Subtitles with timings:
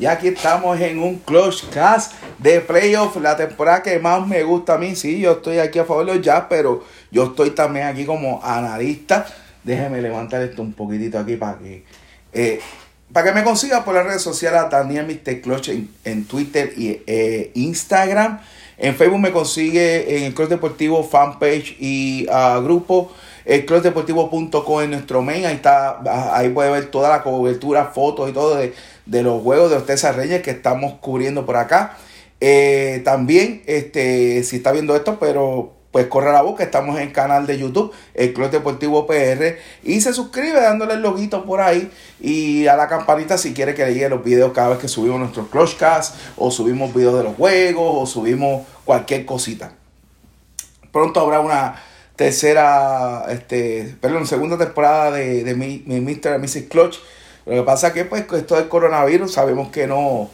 [0.00, 4.76] Y aquí estamos en un Clutch Cast de playoff, la temporada que más me gusta
[4.76, 4.96] a mí.
[4.96, 8.42] Sí, yo estoy aquí a favor de los Jazz, pero yo estoy también aquí como
[8.42, 9.26] analista.
[9.62, 11.84] Déjeme levantar esto un poquitito aquí para que
[12.32, 12.60] eh,
[13.12, 15.42] para que me consiga por las redes sociales Daniel Mr.
[15.42, 18.40] Clutch en, Twitter y eh, Instagram.
[18.78, 23.12] En Facebook me consigue en el Club Deportivo fanpage y uh, grupo.
[23.44, 25.44] El clubdeportivo.com en nuestro main.
[25.44, 26.00] Ahí está,
[26.34, 28.72] ahí puede ver toda la cobertura, fotos y todo de,
[29.10, 31.96] de los juegos de Ostesa Reyes que estamos cubriendo por acá.
[32.40, 37.12] Eh, también, este, si está viendo esto, pero pues corre la que estamos en el
[37.12, 41.90] canal de YouTube, el Club Deportivo PR, y se suscribe dándole el loguito por ahí
[42.20, 45.18] y a la campanita si quiere que le lleguen los videos cada vez que subimos
[45.18, 49.72] nuestros Clutchcast o subimos videos de los juegos o subimos cualquier cosita.
[50.92, 51.82] Pronto habrá una
[52.14, 56.38] tercera, este, perdón, segunda temporada de, de mi, mi Mr.
[56.38, 56.68] Mrs.
[56.68, 56.98] Clutch
[57.46, 60.30] lo que pasa es que pues esto del coronavirus sabemos que no,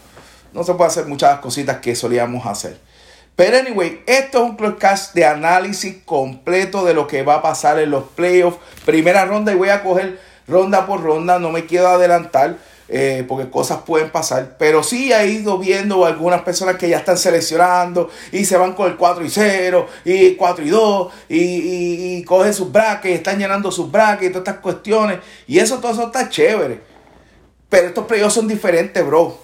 [0.53, 2.79] no se puede hacer muchas cositas que solíamos hacer.
[3.37, 7.79] Pero anyway, esto es un podcast de análisis completo de lo que va a pasar
[7.79, 8.59] en los playoffs.
[8.87, 12.57] Primera ronda y voy a coger ronda por ronda, no me quiero adelantar.
[12.89, 17.19] Eh, porque cosas pueden pasar, pero sí he ido viendo algunas personas que ya están
[17.19, 21.37] seleccionando y se van con el 4 y 0 y 4 y 2 y,
[22.19, 25.91] y, cogen sus brackets, están llenando sus brackets y todas estas cuestiones y eso todo
[25.91, 26.81] eso está chévere.
[27.69, 29.39] Pero estos playoffs son diferentes, bro.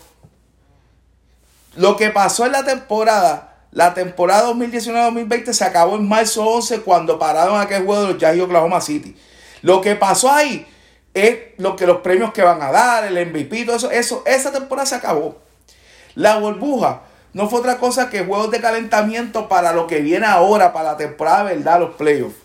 [1.76, 7.18] Lo que pasó en la temporada, la temporada 2019-2020 se acabó en marzo 11 cuando
[7.18, 9.16] pararon aquel juego de los Jazz y Oklahoma City.
[9.62, 10.66] Lo que pasó ahí
[11.14, 14.52] es lo que los premios que van a dar, el MVP, todo eso, eso, esa
[14.52, 15.38] temporada se acabó.
[16.14, 20.72] La burbuja no fue otra cosa que juegos de calentamiento para lo que viene ahora,
[20.72, 21.80] para la temporada, ¿verdad?
[21.80, 22.36] Los playoffs.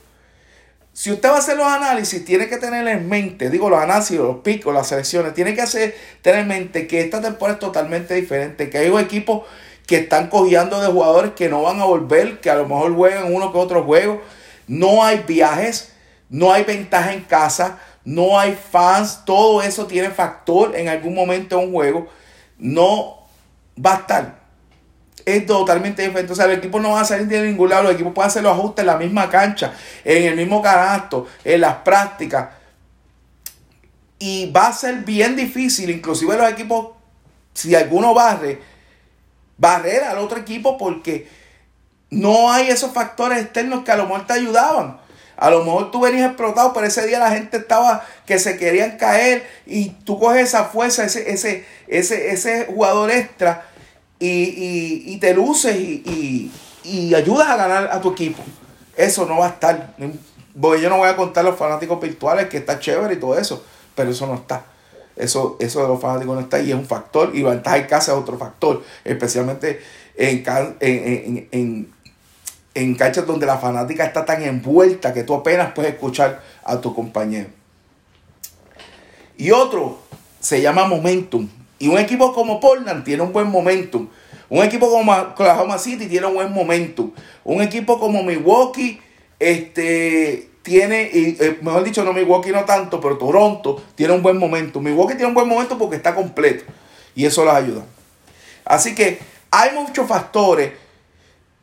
[0.98, 4.18] Si usted va a hacer los análisis, tiene que tener en mente, digo los análisis,
[4.18, 8.16] los picos, las selecciones, tiene que hacer, tener en mente que esta temporada es totalmente
[8.16, 9.46] diferente, que hay un equipo
[9.86, 13.32] que están cogiendo de jugadores que no van a volver, que a lo mejor juegan
[13.32, 14.24] uno que otro juego.
[14.66, 15.94] No hay viajes,
[16.32, 21.60] no hay ventaja en casa, no hay fans, todo eso tiene factor en algún momento
[21.60, 22.08] en un juego.
[22.58, 23.28] No
[23.78, 24.37] va a estar
[25.28, 26.32] es totalmente diferente.
[26.32, 27.84] O sea, el equipo no va a salir de ningún lado.
[27.84, 29.74] Los equipos pueden hacer los ajustes en la misma cancha,
[30.06, 32.48] en el mismo canasto, en las prácticas.
[34.20, 36.92] Y va a ser bien difícil, inclusive los equipos,
[37.54, 38.62] si alguno barre,
[39.58, 41.28] barrer al otro equipo porque
[42.10, 44.98] no hay esos factores externos que a lo mejor te ayudaban.
[45.36, 48.98] A lo mejor tú venías explotado, pero ese día la gente estaba que se querían
[48.98, 53.67] caer y tú coges esa fuerza, ese, ese, ese, ese jugador extra
[54.20, 56.52] y, te luces y,
[57.14, 58.44] ayudas a ganar a tu equipo.
[58.96, 59.96] Eso no va a estar.
[60.00, 63.64] yo no voy a contar los fanáticos virtuales que está chévere y todo eso,
[63.96, 64.66] pero eso no está.
[65.16, 67.32] Eso, eso de los fanáticos no está y es un factor.
[67.34, 69.82] Y ventaja en casa es otro factor, especialmente
[70.16, 70.44] en,
[70.80, 71.94] en, en,
[72.74, 76.94] en canchas donde la fanática está tan envuelta que tú apenas puedes escuchar a tu
[76.94, 77.50] compañero.
[79.38, 80.00] Y otro
[80.40, 81.50] se llama momentum.
[81.80, 84.08] Y un equipo como Portland tiene un buen momentum.
[84.50, 87.12] Un equipo como Oklahoma City tiene un buen momentum.
[87.44, 89.00] Un equipo como Milwaukee
[89.40, 94.38] este, tiene, y, eh, mejor dicho, no Milwaukee no tanto, pero Toronto tiene un buen
[94.38, 94.80] momento.
[94.80, 96.66] Milwaukee tiene un buen momento porque está completo.
[97.16, 97.86] Y eso les ayuda.
[98.66, 99.20] Así que
[99.52, 100.72] hay muchos factores.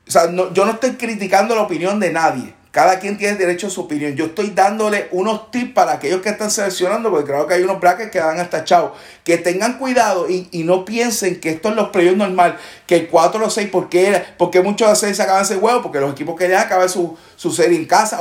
[0.06, 2.54] O sea, yo no estoy criticando la opinión de nadie.
[2.75, 4.17] Cada quien tiene derecho a su opinión.
[4.17, 7.79] Yo estoy dándole unos tips para aquellos que están seleccionando, porque creo que hay unos
[7.79, 8.93] brackets que dan hasta chao.
[9.23, 12.59] Que tengan cuidado y, no piensen que esto es los playoffs normal,
[12.89, 16.01] que el 4 o los 6, porque, porque muchos de 6 acaban ese juego, porque
[16.01, 18.19] los equipos querían acabar su, su serie en casa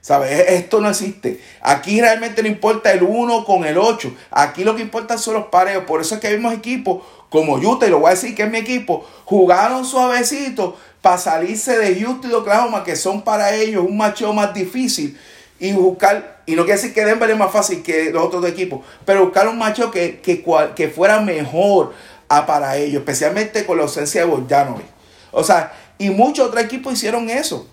[0.00, 0.48] ¿Sabes?
[0.48, 1.40] Esto no existe.
[1.60, 4.14] Aquí realmente no importa el 1 con el 8.
[4.30, 5.84] Aquí lo que importa son los pareos.
[5.84, 8.50] Por eso es que vimos equipos como Utah, y lo voy a decir que es
[8.50, 13.96] mi equipo, jugaron suavecito para salirse de Utah y Oklahoma, que son para ellos un
[13.96, 15.18] macho más difícil,
[15.60, 18.80] y buscar, y no quiere decir que Denver es más fácil que los otros equipos,
[19.04, 21.92] pero buscar un macho que, que, fuera mejor
[22.28, 24.86] a para ellos, especialmente con la ausencia de Bojanovic.
[25.32, 27.68] O sea, y muchos otros equipos hicieron eso.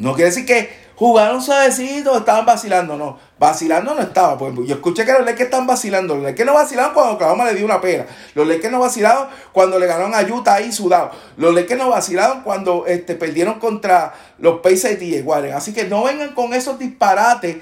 [0.00, 3.18] No quiere decir que jugaron suavecito, estaban vacilando, no.
[3.38, 4.36] Vacilando no estaba.
[4.36, 6.14] Pues, yo escuché que los Lakers están vacilando.
[6.14, 8.06] Los Lakers no vacilaron cuando Oklahoma le dio una pera.
[8.34, 11.10] Los Lakers no vacilaron cuando le ganaron a Utah ahí sudado.
[11.36, 15.54] Los Lakers no vacilaron cuando este, perdieron contra los Pacers y Warren.
[15.54, 17.58] Así que no vengan con esos disparates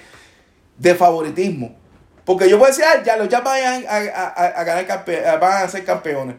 [0.77, 1.77] de favoritismo.
[2.25, 6.37] Porque yo a decir, ah, ya los ya van a, ganar van a ser campeones.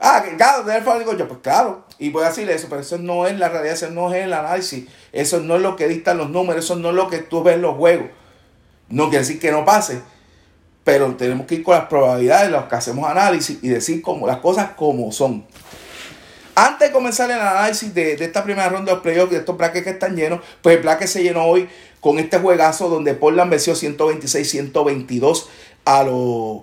[0.00, 3.26] Ah, claro, Denver digo yo, pues claro, y voy a decir eso, pero eso no
[3.26, 6.30] es la realidad, eso no es el análisis, eso no es lo que dictan los
[6.30, 8.06] números, eso no es lo que tú ves en los juegos.
[8.88, 10.00] No quiere decir que no pase,
[10.84, 14.38] pero tenemos que ir con las probabilidades, los que hacemos análisis y decir como, las
[14.38, 15.44] cosas como son.
[16.54, 19.90] Antes de comenzar el análisis de, esta primera ronda de playoffs, de estos brackets que
[19.90, 21.68] están llenos, pues el bracket se llenó hoy
[22.00, 25.46] con este juegazo donde Portland venció 126-122
[25.84, 26.62] a los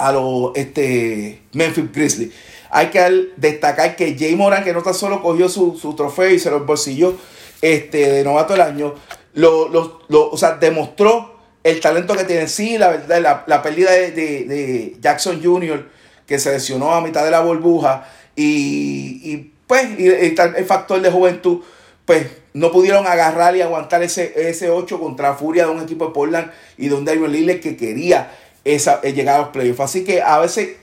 [0.00, 2.32] a los este, Memphis Grizzlies.
[2.70, 6.50] Hay que destacar que Jay Moran, que no tan solo cogió su, trofeo y se
[6.50, 7.14] lo embolsilló
[7.60, 8.94] este, de novato del año,
[9.34, 12.48] lo, o sea, demostró el talento que tiene.
[12.48, 15.88] Sí, la verdad, la, pérdida de, Jackson Jr.,
[16.26, 21.60] que se lesionó a mitad de la burbuja, y, pues el factor de juventud,
[22.06, 26.12] pues no pudieron agarrar y aguantar ese, ese 8 contra Furia de un equipo de
[26.12, 28.30] Portland y de un Damian Lillard que quería
[28.64, 29.80] esa, eh, llegar a los playoffs.
[29.80, 30.76] Así que a veces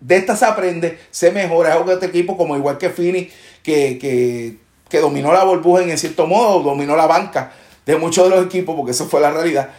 [0.00, 1.76] de esta se aprende, se mejora.
[1.76, 3.30] Es este equipo, como igual que Fini,
[3.62, 7.52] que, que, dominó la burbuja en cierto modo, dominó la banca
[7.86, 9.70] de muchos de los equipos, porque eso fue la realidad.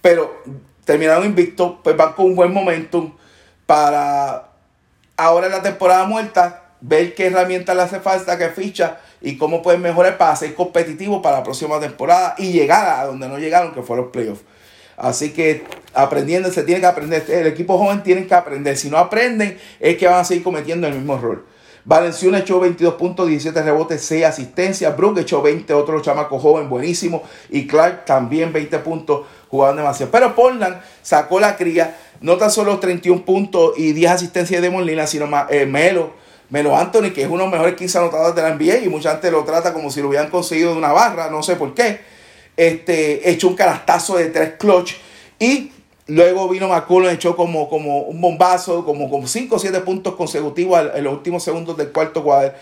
[0.00, 0.42] Pero
[0.84, 3.12] terminaron invictos, pues van con un buen momentum
[3.66, 4.48] para
[5.16, 9.60] ahora en la temporada muerta ver qué herramientas le hace falta, qué ficha y cómo
[9.62, 13.74] pueden mejorar para ser competitivos para la próxima temporada y llegar a donde no llegaron,
[13.74, 14.42] que fueron los playoffs.
[15.00, 15.64] Así que
[15.94, 17.24] aprendiendo, se tiene que aprender.
[17.28, 18.76] El equipo joven tiene que aprender.
[18.76, 21.46] Si no aprenden, es que van a seguir cometiendo el mismo error.
[21.86, 24.94] Valenciuna echó 22 puntos, 17 rebotes, 6 asistencias.
[24.94, 27.22] Brook echó 20, otro chamaco joven buenísimo.
[27.48, 30.12] Y Clark también 20 puntos, jugando demasiado.
[30.12, 35.06] Pero Portland sacó la cría, no tan solo 31 puntos y 10 asistencias de Molina,
[35.06, 36.12] sino eh, Melo.
[36.50, 39.12] Melo Anthony, que es uno de los mejores 15 anotadores de la NBA y mucha
[39.12, 42.00] gente lo trata como si lo hubieran conseguido de una barra, no sé por qué
[42.60, 44.92] este, echó un carastazo de tres clutch
[45.38, 45.72] y
[46.08, 50.78] luego vino McCollum, echó como, como un bombazo, como, como 5 o 7 puntos consecutivos
[50.94, 52.52] en los últimos segundos del cuarto cuadro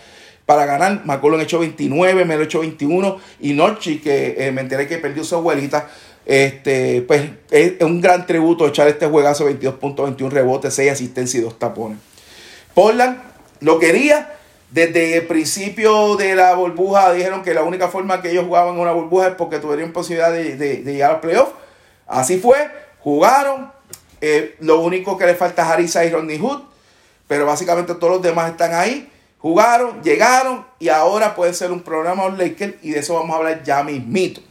[0.45, 1.01] para ganar.
[1.03, 5.35] McCollum echó 29, Melo echó 21 y Norchi, que eh, me enteré que perdió su
[5.35, 5.89] abuelita,
[6.25, 11.41] este, pues es un gran tributo echar este juegazo 22 puntos, 21 rebotes, 6 asistencias
[11.41, 11.97] y 2 tapones.
[12.73, 13.17] Portland
[13.59, 14.38] lo quería,
[14.71, 18.81] desde el principio de la burbuja dijeron que la única forma que ellos jugaban en
[18.81, 21.49] una burbuja es porque tuvieron posibilidad de, llegar al playoff.
[22.07, 22.69] Así fue,
[22.99, 23.71] jugaron.
[24.21, 26.61] Eh, lo único que le falta es Harisa y Rodney Hood,
[27.27, 29.09] pero básicamente todos los demás están ahí.
[29.39, 33.37] Jugaron, llegaron y ahora puede ser un programa los Lakers y de eso vamos a
[33.37, 34.41] hablar ya mismito.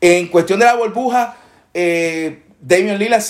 [0.00, 1.36] En cuestión de la burbuja,
[1.72, 3.22] eh, Damian Lillard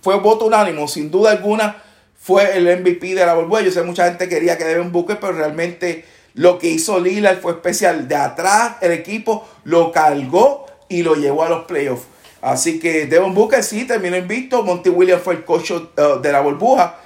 [0.00, 1.82] fue voto unánimo, sin duda alguna
[2.22, 3.62] fue el MVP de la burbuja.
[3.62, 6.04] Yo sé mucha gente quería que Devin Booker, pero realmente
[6.34, 8.06] lo que hizo Lillard fue especial.
[8.06, 12.04] De atrás el equipo lo cargó y lo llevó a los playoffs.
[12.40, 14.62] Así que Devin Booker sí terminó invicto.
[14.62, 16.96] Monty Williams fue el coach uh, de la burbuja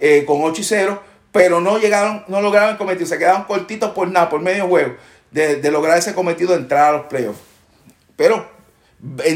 [0.00, 1.02] eh, con 8 y 0.
[1.32, 3.06] Pero no llegaron, no lograron el cometido.
[3.06, 4.96] Se quedaron cortitos por nada, por medio juego.
[5.30, 7.40] De, lograr ese cometido de entrar a los playoffs.
[8.16, 8.46] Pero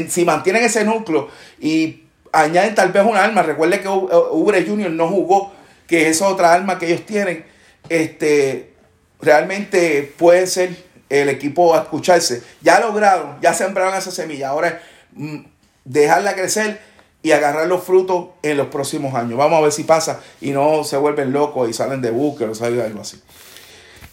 [0.09, 1.27] si mantienen ese núcleo
[1.59, 2.06] y
[2.37, 3.41] añaden tal vez un arma.
[3.41, 5.51] Recuerde que Ubre Junior no jugó,
[5.87, 7.45] que es otra arma que ellos tienen.
[7.89, 8.73] Este,
[9.21, 10.75] realmente puede ser
[11.09, 12.43] el equipo a escucharse.
[12.61, 14.49] Ya lograron, ya sembraron esa semilla.
[14.49, 14.75] Ahora es
[15.13, 15.39] mm,
[15.85, 16.79] dejarla crecer
[17.23, 19.37] y agarrar los frutos en los próximos años.
[19.37, 22.55] Vamos a ver si pasa y no se vuelven locos y salen de búsqueda o
[22.55, 23.21] salen algo así.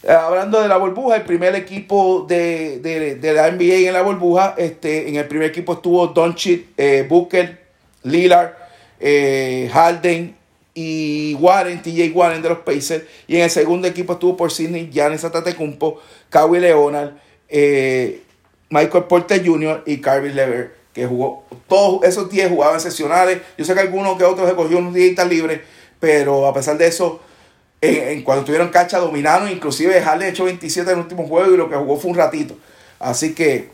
[0.02, 5.08] Eh, hablando de la burbuja, el primer equipo de, la NBA en la burbuja, este,
[5.08, 7.63] en el primer equipo estuvo Doncic, eh, Booker,
[8.04, 8.52] Lillard,
[9.00, 10.36] eh, Harden
[10.74, 13.04] y Warren, TJ Warren de los Pacers.
[13.26, 17.12] Y en el segundo equipo estuvo por Sidney, Giannis Atatekumpo, Kawhi Leonard,
[17.48, 18.22] eh,
[18.70, 19.82] Michael Porter Jr.
[19.86, 23.40] y Carby Lever, que jugó, todos esos 10 jugaban sesionales.
[23.56, 25.60] Yo sé que algunos que otros se cogió unos días libres,
[26.00, 27.20] pero a pesar de eso,
[27.80, 31.70] en, cuando tuvieron cacha dominaron, inclusive Harden echó 27 en el último juego y lo
[31.70, 32.56] que jugó fue un ratito.
[32.98, 33.68] Así que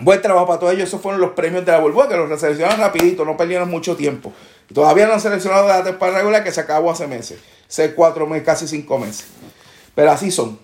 [0.00, 0.88] Buen trabajo para todos ellos.
[0.88, 4.32] Esos fueron los premios de la burbuja, que los seleccionaron rapidito, no perdieron mucho tiempo.
[4.72, 7.38] Todavía no han seleccionado de la temporada regular que se acabó hace meses.
[7.68, 9.26] Seis, cuatro meses, casi cinco meses.
[9.94, 10.58] Pero así son.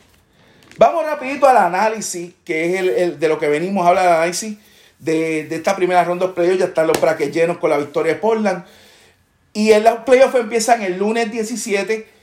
[0.78, 4.58] Vamos rapidito al análisis, que es el, de lo que venimos a hablar, el análisis
[4.98, 6.58] de, esta primera ronda de playoffs.
[6.58, 8.64] Ya están los brackets llenos con la victoria de Portland.
[9.52, 12.16] Y en los playoffs empiezan el lunes 17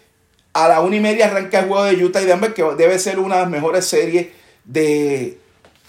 [0.54, 3.20] a la una y media arranca el juego de Utah y Denver, que debe ser
[3.20, 4.28] una de las mejores series
[4.64, 5.40] de,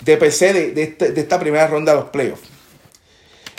[0.04, 2.48] de PC este, de, esta primera ronda de los playoffs.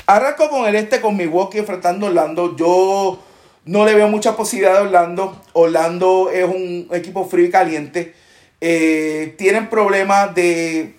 [0.06, 2.56] Arranco con el este con Milwaukee enfrentando a Orlando.
[2.56, 3.20] Yo
[3.66, 5.42] no le veo mucha posibilidad de Orlando.
[5.54, 8.14] Orlando es un equipo frío y caliente.
[8.62, 10.96] Eh, tienen problemas de,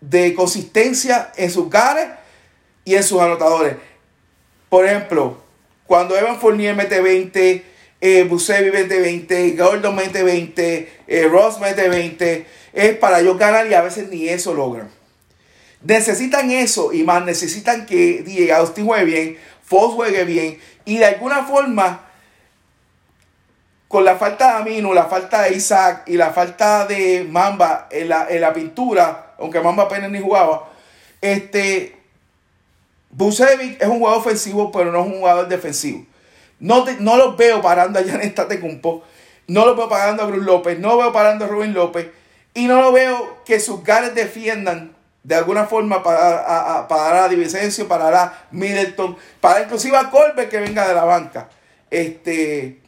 [0.00, 2.08] de consistencia en sus gares
[2.84, 3.76] y en sus anotadores.
[4.68, 5.38] Por ejemplo,
[5.86, 7.64] cuando Evan Fournier mete 20,
[8.06, 13.66] eh, Busevi mete 20, Gordon mete 20, eh, Ross mete 20, es para ellos ganar
[13.66, 14.88] y a veces ni eso logran.
[15.82, 21.04] Necesitan eso y más necesitan que Diego Austin juegue bien, Fox juegue bien y de
[21.04, 22.02] alguna forma
[23.88, 28.08] con la falta de Amino, la falta de Isaac y la falta de Mamba en
[28.08, 30.68] la, en la pintura, aunque Mamba apenas ni jugaba,
[31.20, 31.96] este,
[33.10, 36.06] Busevic es un jugador ofensivo, pero no es un jugador defensivo.
[36.58, 39.04] No, no lo veo parando a Janet Tecumpo,
[39.46, 42.08] no lo veo parando a Bruce López, no veo parando a Rubén López,
[42.54, 47.24] y no lo veo que sus gares defiendan de alguna forma para a, a, para
[47.24, 51.48] a Divisencio, para a Middleton, para inclusive a Colbert que venga de la banca.
[51.90, 52.80] Este,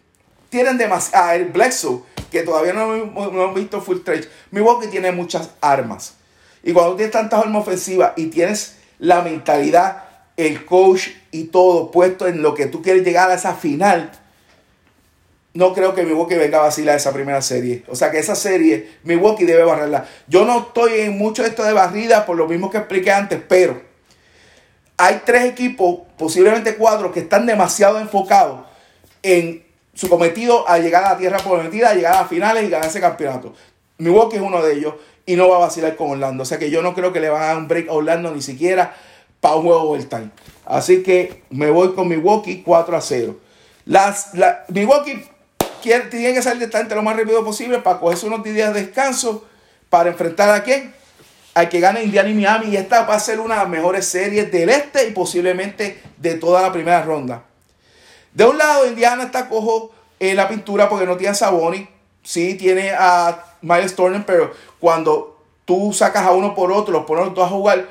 [0.49, 1.27] tienen demasiado.
[1.27, 4.29] Ah, el Bledsoe, que todavía no, hemos visto full stretch.
[4.51, 6.15] Milwaukee tiene muchas armas.
[6.63, 10.05] Y cuando tienes tantas armas ofensivas y tienes la mentalidad,
[10.39, 14.13] el coach y todo puesto en lo que tú quieres llegar a esa final,
[15.53, 17.83] no creo que Milwaukee venga a vacilar esa primera serie.
[17.89, 20.07] O sea que esa serie, Milwaukee debe barrerla.
[20.29, 23.83] Yo no estoy en mucho esto de barrida por lo mismo que expliqué antes, pero
[24.97, 28.61] hay tres equipos, posiblemente cuatro, que están demasiado enfocados
[29.25, 32.89] en su cometido a llegar a la tierra prometida, a llegar a finales y ganar
[32.89, 33.55] ese campeonato.
[33.99, 34.95] Milwaukee es uno de ellos
[35.27, 36.45] y no va a vacilar con Orlando.
[36.45, 38.33] O sea que yo no creo que le van a dar un break a Orlando
[38.33, 38.95] ni siquiera
[39.41, 40.31] para un juego overtime.
[40.65, 43.37] Así que me voy con Milwaukee 4 a 0.
[43.85, 45.25] Las, la, Milwaukee
[45.83, 48.83] quiere, tiene que salir de esta lo más rápido posible para cogerse unos días de
[48.83, 49.47] descanso
[49.89, 50.95] para enfrentar a quién?
[51.55, 52.67] Al que gane Indiana y Miami.
[52.69, 56.35] Y esta va a ser una de las mejores series del este y posiblemente de
[56.35, 57.45] toda la primera ronda.
[58.35, 61.89] De un lado, Indiana está cojo en la pintura porque no tiene a Saboni.
[62.23, 67.27] Sí, tiene a Miles Turner, pero cuando tú sacas a uno por otro, los pones
[67.35, 67.89] los a jugar,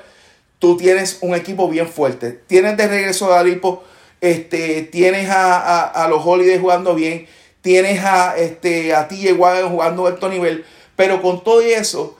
[0.59, 2.31] tú tienes un equipo bien fuerte.
[2.31, 3.83] Tienes de regreso a Alipo,
[4.21, 7.27] este, tienes a, a, los Holidays jugando bien,
[7.61, 12.17] tienes a, este, a TJ jugando a alto nivel, pero con todo eso,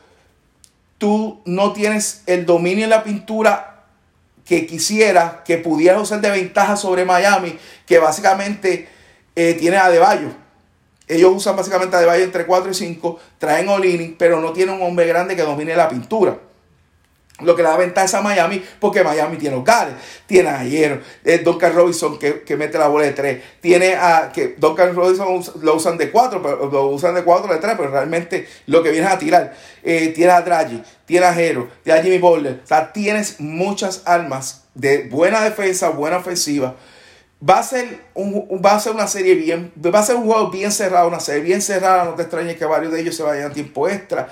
[0.98, 3.86] tú no tienes el dominio en la pintura
[4.46, 8.88] que quisiera que pudiera usar de ventaja sobre Miami, que básicamente
[9.36, 10.30] eh, tiene a Deballo.
[11.08, 14.82] Ellos usan básicamente a Deballo entre 4 y 5, traen Olini, pero no tiene un
[14.82, 16.38] hombre grande que domine la pintura.
[17.42, 19.94] Lo que le da ventaja a Miami, porque Miami tiene hogares.
[20.26, 23.44] Tiene a Hierro, eh, Duncan Robinson que, que, mete la bola de 3.
[23.62, 24.32] Tiene a.
[24.34, 27.92] que Duncan Robinson lo usan de 4, pero lo usan de 4 de 3, pero
[27.92, 29.54] realmente lo que viene a tirar.
[29.84, 32.62] Eh, tiene a Draghi, tiene a Hero, tiene a Jimmy Butler.
[32.64, 36.76] O sea, tienes muchas armas de buena defensa, buena ofensiva.
[37.48, 40.50] Va a ser, un, va a ser una serie bien, va a ser un juego
[40.50, 42.06] bien cerrado, una serie bien cerrada.
[42.06, 44.28] No te extrañes que varios de ellos se vayan a tiempo extra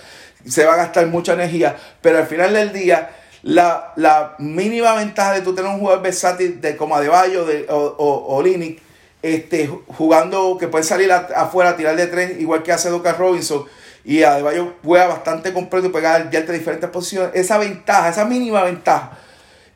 [0.48, 3.10] se va a gastar mucha energía, pero al final del día,
[3.44, 7.78] la, la mínima ventaja de tú tener un jugador versátil de como Adebayo de, o,
[7.78, 8.82] o, o Linick,
[9.22, 13.66] este, jugando que puede salir afuera a tirar de tres, igual que hace Doca Robinson,
[14.04, 17.32] y Adebayo juega bastante completo y puede ya diferentes posiciones.
[17.34, 19.18] Esa ventaja, esa mínima ventaja,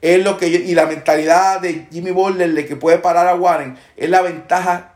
[0.02, 3.78] es lo que y la mentalidad de Jimmy Butler de que puede parar a Warren,
[3.98, 4.94] es la ventaja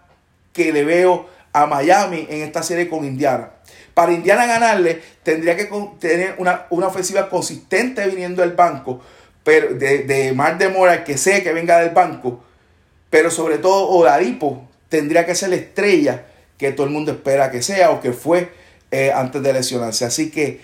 [0.53, 3.49] que le veo a Miami en esta serie con Indiana.
[3.93, 5.69] Para Indiana ganarle, tendría que
[5.99, 9.01] tener una, ofensiva consistente viniendo del banco,
[9.43, 12.43] pero de, de Mar de Mora, que sé que venga del banco,
[13.09, 16.25] pero sobre todo Oladipo tendría que ser la estrella
[16.57, 18.51] que todo el mundo espera que sea o que fue
[18.91, 20.05] eh, antes de lesionarse.
[20.05, 20.61] Así que,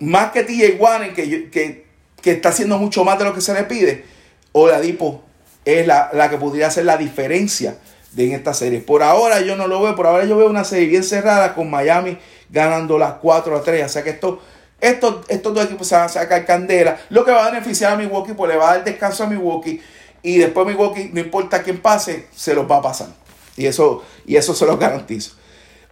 [0.00, 1.86] más que TJ Warren, que, que,
[2.20, 4.04] que, está haciendo mucho más de lo que se le pide,
[4.52, 5.22] Oladipo
[5.64, 7.78] es la, la que podría hacer la diferencia
[8.12, 8.80] de en esta serie.
[8.80, 11.70] Por ahora yo no lo veo, por ahora yo veo una serie bien cerrada con
[11.70, 12.18] Miami
[12.52, 13.86] ganando las 4 a 3.
[13.86, 14.40] O sea que esto,
[14.80, 17.00] estos, estos dos equipos se van a sacar candela.
[17.08, 19.80] Lo que va a beneficiar a Milwaukee, pues le va a dar descanso a Milwaukee.
[20.22, 23.08] Y después Milwaukee, no importa quién pase, se los va a pasar.
[23.56, 25.34] Y eso, y eso se los garantizo.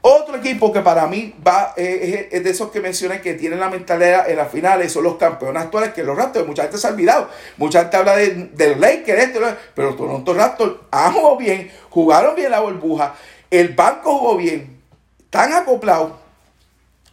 [0.03, 4.31] Otro equipo que para mí va es, de esos que mencioné que tienen la mentalidad
[4.31, 7.29] en las finales, son los campeones actuales, que los Raptors, mucha gente se ha olvidado.
[7.59, 9.41] Mucha gente habla de, del Lakers, este,
[9.75, 13.15] pero los Raptors han jugado bien, jugaron bien la burbuja,
[13.51, 14.81] el banco jugó bien,
[15.21, 16.13] están acoplados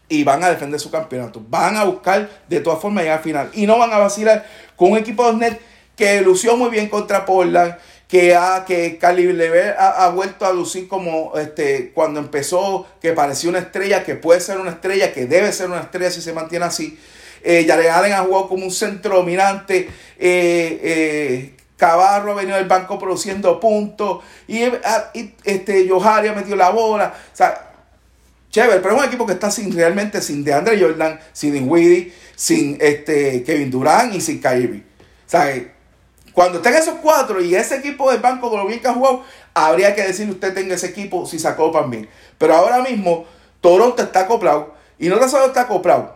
[0.09, 1.43] y van a defender su campeonato.
[1.47, 3.49] Van a buscar de todas formas llegar al final.
[3.53, 4.45] Y no van a vacilar
[4.75, 5.59] con un equipo de net
[5.95, 7.75] que lució muy bien contra Portland,
[8.07, 13.49] que, ha, que Cali Lever ha, vuelto a lucir como este, cuando empezó, que parecía
[13.49, 16.65] una estrella, que puede ser una estrella, que debe ser una estrella si se mantiene
[16.65, 16.97] así.
[17.43, 19.89] Eh, Allen ha jugado como un centro dominante.
[20.17, 24.23] Eh, eh, Cabarro ha venido del banco produciendo puntos.
[24.47, 27.13] Y, ah, y este, Johari ha metido la bola.
[27.33, 27.66] O sea,
[28.57, 33.43] chévere, pero es un equipo que está realmente sin DeAndre Jordan, sin Dinwiddie, sin este,
[33.43, 34.83] Kevin Durant y sin Kyrie.
[35.31, 35.37] O
[36.33, 39.23] Cuando estén esos cuatro y ese equipo del banco con lo bien que ha jugado,
[39.53, 42.07] habría que decir usted tenga ese equipo si sacó para mí.
[42.39, 43.25] Pero ahora mismo
[43.61, 46.15] Toronto está acoplado y no solo está acoplado.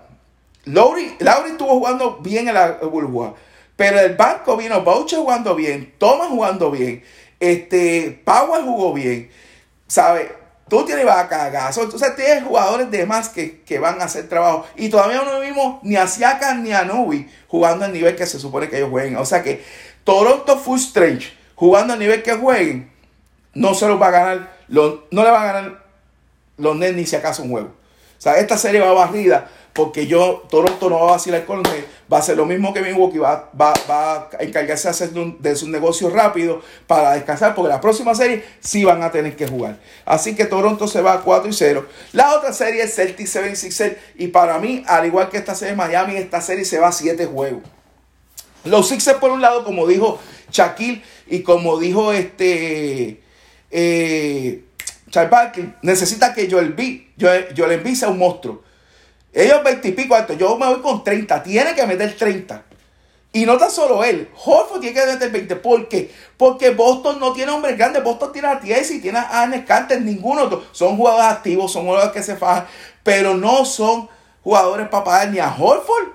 [0.66, 3.36] Lowry, estuvo jugando bien en la burbuja.
[3.76, 7.04] Pero el banco vino Boucher jugando bien, Thomas jugando bien,
[7.40, 9.30] este, Powell jugó bien.
[9.88, 10.41] ¿Sabes?
[10.72, 11.84] Tú tienes cagazo.
[11.84, 14.66] Entonces tienes jugadores de más que, van a hacer trabajo.
[14.78, 18.40] Y todavía no vimos ni a Siaka ni a Nubi jugando al nivel que se
[18.40, 19.18] supone que ellos jueguen.
[19.18, 19.62] O sea que
[20.06, 22.90] Toronto Full Strange jugando al nivel que jueguen,
[23.54, 24.58] no se los va a ganar.
[24.70, 25.84] no le van a ganar
[26.56, 27.68] los Nets ni si acaso un juego.
[27.68, 31.86] O sea, esta serie va barrida porque yo, Toronto no va a vacilar con él,
[32.12, 35.56] va a ser lo mismo que Milwaukee, va, va, va a encargarse de hacer de
[35.56, 39.80] su negocio rápido para descansar, porque la próxima serie sí van a tener que jugar.
[40.06, 41.88] Así que Toronto se va a 4 y 0.
[42.12, 45.78] La otra serie es Celtic 76 y para mí, al igual que esta serie de
[45.78, 47.64] Miami, esta serie se va a 7 juegos.
[48.66, 50.20] Los Sixers por un lado, como dijo
[50.52, 53.22] Shaquille y como dijo este...
[53.74, 54.66] Eh,
[55.10, 58.64] Charles Barkley, necesita que Joel B, Joel, Joel B sea un monstruo.
[59.34, 60.16] Ellos 20 y pico.
[60.38, 61.44] Yo me voy con 30.
[61.44, 62.64] Tiene que meter 30.
[63.34, 64.30] Y no tan solo él.
[64.44, 65.56] Horford tiene que meter 20.
[65.58, 66.12] ¿Por qué?
[66.36, 68.04] Porque Boston no tiene hombres grandes.
[68.04, 70.44] Boston tiene a Tiesi, tiene a Arnes Carter, ninguno.
[70.44, 70.66] Otro.
[70.72, 72.66] Son jugadores activos, son jugadores que se fajan.
[73.04, 74.10] Pero no son
[74.44, 76.10] jugadores para pagar ni a Horford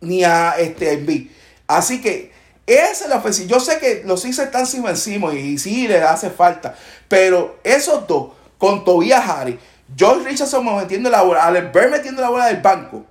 [0.00, 1.30] ni a este Embiid.
[1.66, 2.32] Así que
[2.66, 3.48] esa es la ofensiva.
[3.48, 6.74] Yo sé que los Sixers están encima encima y sí les hace falta.
[7.08, 9.56] Pero esos dos, con Tobias Harris
[9.94, 13.04] George Richardson metiendo la bola, Alex Bird metiendo la bola del banco.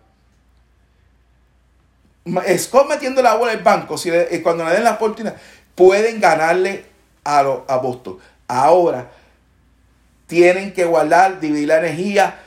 [2.58, 5.36] Scott metiendo la bola del banco, si eh, cuando le den la oportunidad,
[5.76, 6.86] pueden ganarle
[7.24, 7.44] a,
[7.82, 8.18] Boston.
[8.48, 9.12] Ahora,
[10.28, 12.40] tienen que guardar, dividir la energía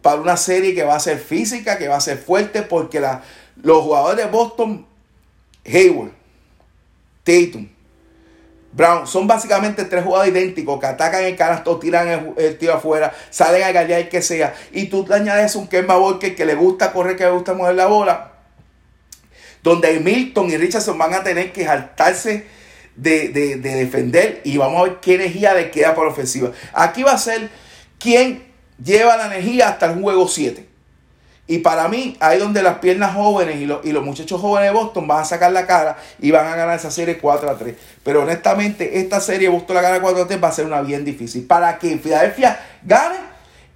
[0.00, 3.22] para una serie que va a ser física, que va a ser fuerte, porque la,
[3.62, 4.86] los jugadores de Boston,
[5.66, 6.12] Hayward,
[7.24, 7.68] Tatum,
[8.76, 13.62] Brown, son básicamente tres jugadores idénticos que atacan el canasto, tiran el, tiro afuera, salen
[13.62, 14.54] a gallar que sea.
[14.70, 17.74] Y tú te añades un Kemba Walker que le gusta correr, que le gusta mover
[17.74, 18.32] la bola.
[19.62, 22.46] Donde Milton y Richardson van a tener que saltarse
[22.96, 24.42] de, de, defender.
[24.44, 26.52] Y vamos a ver qué energía le queda por ofensiva.
[26.74, 27.48] Aquí va a ser
[27.98, 28.44] quien
[28.84, 30.75] lleva la energía hasta el juego 7.
[31.48, 34.76] Y para mí, ahí donde las piernas jóvenes y los, y los, muchachos jóvenes de
[34.76, 37.76] Boston van a sacar la cara y van a ganar esa serie 4 a 3.
[38.02, 41.04] Pero honestamente, esta serie Boston la gana 4 a 3 va a ser una bien
[41.04, 41.46] difícil.
[41.46, 43.18] Para que Filadelfia gane,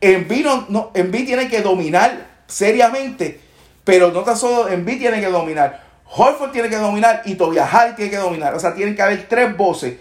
[0.01, 3.39] Envy, no, tiene que dominar seriamente.
[3.85, 5.85] Pero no tan solo Envy tiene que dominar.
[6.07, 8.53] Holford tiene que dominar y Tobias Harris tiene que dominar.
[8.55, 9.95] O sea, tienen que haber tres voces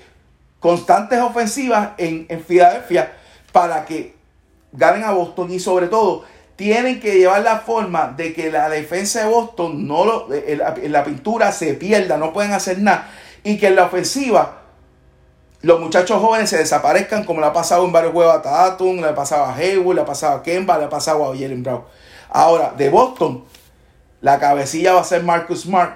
[0.59, 3.13] constantes ofensivas en, en Filadelfia
[3.51, 4.15] para que
[4.71, 6.25] ganen a Boston y sobre todo
[6.59, 11.53] tienen que llevar la forma de que la defensa de Boston no lo, la pintura
[11.53, 13.09] se pierda, no pueden hacer nada.
[13.45, 14.63] Y que en la ofensiva
[15.61, 19.07] los muchachos jóvenes se desaparezcan como le ha pasado en varios juegos a Tatum, le
[19.07, 21.83] ha pasado a Hayward, le ha pasado a Kemba, le ha pasado a Jalen Brown.
[22.29, 23.45] Ahora, de Boston,
[24.19, 25.95] la cabecilla va a ser Marcus Smart,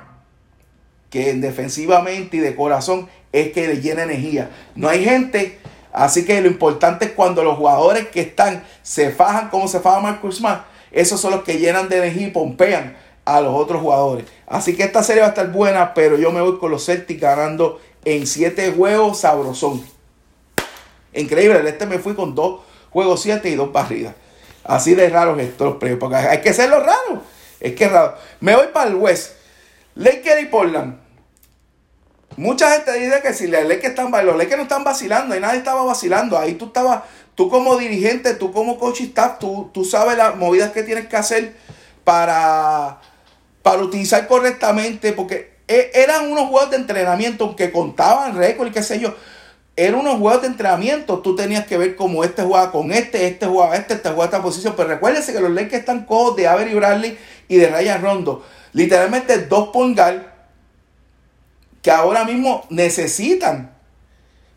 [1.10, 4.49] que defensivamente y de corazón es que le llena energía.
[4.76, 5.60] No hay gente
[5.93, 9.99] Así que lo importante es cuando los jugadores que están se fajan como se faja
[9.99, 14.25] Marcus Smart, esos son los que llenan de energía y pompean a los otros jugadores.
[14.47, 17.21] Así que esta serie va a estar buena, pero yo me voy con los Celtics
[17.21, 19.86] ganando en 7 juegos sabrosón.
[21.13, 24.15] Increíble, este me fui con dos juegos 7 y dos barridas.
[24.63, 27.21] Así de raros estos premios, porque hay que serlo raro.
[27.60, 28.15] Es que es raro.
[28.39, 29.34] Me voy para el West.
[29.95, 31.03] Lakers y Portland.
[32.38, 35.60] Mucha gente dice que si los que están, los que no están vacilando, y nadie
[35.60, 36.38] estaba vacilando.
[36.38, 37.04] Ahí tú estabas,
[37.36, 41.15] tú como dirigente, tú como coach staff, tú, tú sabes las movidas que tienes que
[41.15, 41.56] hacer
[42.04, 43.00] para,
[43.62, 48.84] para utilizar correctamente, porque e, eran unos juegos de entrenamiento que contaban récord y qué
[48.84, 49.15] sé yo.
[49.76, 51.19] Eran unos juegos de entrenamiento.
[51.19, 54.41] Tú tenías que ver cómo este jugaba con este, este jugaba este, este jugaba esta
[54.41, 54.76] posición.
[54.78, 57.17] Pero recuérdense que los que están cojos de Avery Bradley
[57.48, 58.46] y de Ryan Rondo.
[58.74, 60.33] Literalmente dos pongal
[61.84, 63.76] que ahora mismo necesitan.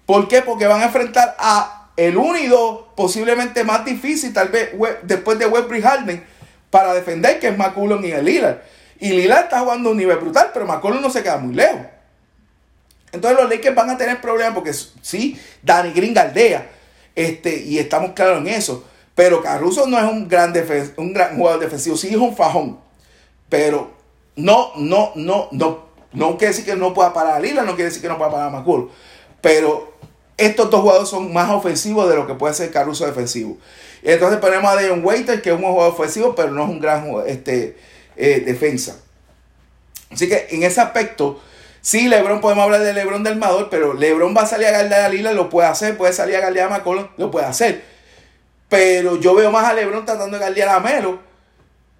[0.06, 0.40] ¿Por qué?
[0.40, 4.70] Porque van a enfrentar a el único posiblemente más difícil, tal vez
[5.02, 6.24] después de Wesley Harden,
[6.70, 8.58] para defender, que es McCullum y el Lillard.
[9.00, 11.80] Y Lillard está jugando a un nivel brutal, pero McCullum no se queda muy lejos.
[13.10, 16.70] Entonces los Lakers van a tener problemas porque sí, Danny Green galdea.
[17.14, 18.84] Este, y estamos claros en eso.
[19.14, 20.52] Pero Caruso no es un gran,
[20.98, 22.78] un gran jugador defensivo, sí es un fajón.
[23.48, 23.90] Pero
[24.36, 27.84] no, no, no, no no quiere decir que no pueda parar a Lila, no quiere
[27.84, 28.90] decir que no pueda parar a McCool.
[29.40, 29.94] Pero
[30.36, 33.58] estos dos jugadores son más ofensivos de lo que puede ser Caruso defensivo.
[34.02, 37.10] Entonces ponemos a Dion Waiter, que es un jugador ofensivo, pero no es un gran
[37.26, 37.76] este,
[38.16, 39.00] eh, defensa.
[40.10, 41.40] Así que en ese aspecto,
[41.86, 45.02] Sí, LeBron, podemos hablar de LeBron del Mador, pero LeBron va a salir a guardar
[45.02, 47.84] a Lila, lo puede hacer, puede salir a guardar a McCollum, lo puede hacer.
[48.68, 51.20] Pero yo veo más a LeBron tratando de guardar a Melo,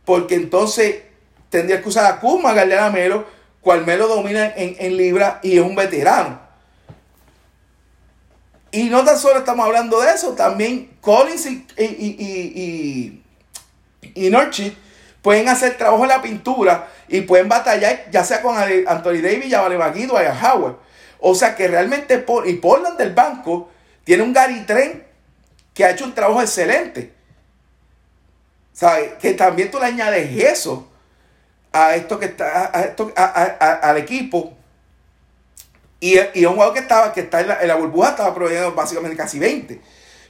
[0.05, 1.03] porque entonces
[1.51, 3.27] tendría que usar a Kuzma a guardar a Melo,
[3.67, 6.39] cual Melo domina en, Libra y es un veterano.
[8.71, 13.23] Y no tan solo estamos hablando de eso, también Collins y, y, y,
[14.15, 14.77] y, y
[15.21, 19.77] pueden hacer trabajo en la pintura y pueden batallar ya sea con Anthony Davis, Vale
[19.77, 20.77] Maguido Ian Howard.
[21.19, 23.69] O sea que realmente, y Portland del banco
[24.05, 25.03] tiene un Gary Trent
[25.75, 27.13] que ha hecho un trabajo excelente.
[28.73, 29.15] ¿Sabes?
[29.15, 30.89] Que también tú le añades eso
[31.77, 34.55] a esto que está, a esto, al equipo.
[36.01, 38.73] Y, y, un jugador que estaba, que está en la, en la burbuja, estaba proveyendo
[38.73, 39.81] básicamente casi 20,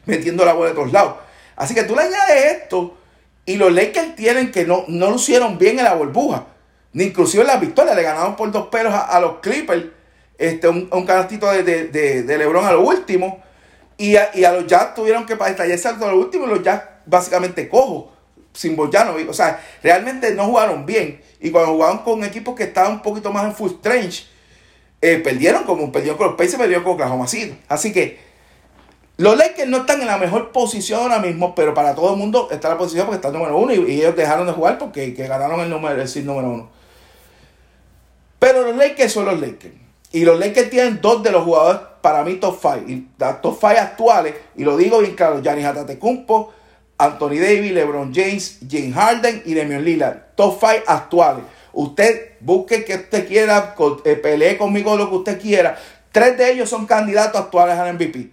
[0.06, 1.16] metiendo la bola de todos lados.
[1.56, 2.96] Así que tú le añades esto
[3.44, 6.46] y los Lakers tienen que no, no lucieron bien en la burbuja.
[6.92, 7.94] Ni inclusive en la victoria.
[7.94, 9.86] Le ganaron por dos pelos a, los Clippers.
[10.38, 13.42] Este, un, un canastito de, de, Lebron a lo último.
[13.96, 16.46] Y a, y a los Jazz tuvieron que estallarse a lo último.
[16.46, 18.15] Los Jazz básicamente cojos.
[18.56, 19.14] Sin Boyano.
[19.28, 21.20] O sea, realmente no jugaron bien.
[21.40, 24.24] Y cuando jugaron con equipos que estaban un poquito más en full strange,
[25.02, 27.56] eh, perdieron como perdieron con los Pacers, perdieron con Oklahoma City.
[27.68, 28.18] Así que
[29.18, 32.48] los Lakers no están en la mejor posición ahora mismo, pero para todo el mundo
[32.50, 35.60] está la posición porque está el número uno y, ellos dejaron de jugar porque ganaron
[35.60, 36.68] el número, el número uno.
[38.38, 39.74] Pero los Lakers son los Lakers.
[40.12, 42.76] Y los Lakers tienen dos de los jugadores para mí top 5.
[42.88, 46.52] Y las top 5 actuales, y lo digo bien claro, Giannis Atatekumpo,
[46.98, 50.34] Anthony Davis, LeBron James, James Harden y Damian Lillard.
[50.34, 51.44] Top 5 actuales.
[51.72, 55.78] Usted busque que usted quiera, eh, pelee conmigo lo que usted quiera.
[56.10, 58.30] Tres de ellos son candidatos actuales al MVP.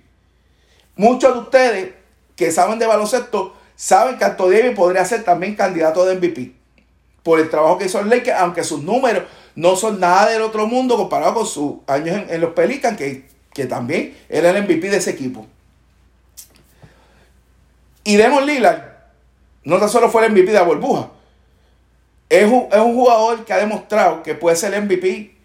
[0.96, 1.90] Muchos de ustedes
[2.36, 6.54] que saben de baloncesto saben que Anthony Davis podría ser también candidato de MVP
[7.24, 9.24] por el trabajo que hizo el Lakers, aunque sus números
[9.56, 13.66] no son nada del otro mundo comparado con sus años en, los Pelicans, que, que,
[13.66, 15.48] también era el MVP de ese equipo.
[18.04, 18.94] Y Demon Lillard
[19.64, 21.10] no tan solo fue el MVP de la burbuja,
[22.30, 25.36] es un, es un jugador que ha demostrado que puede ser MVP